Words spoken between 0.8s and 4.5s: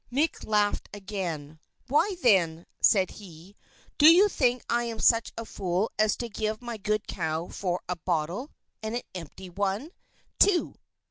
again. "Why, then," said he, "do you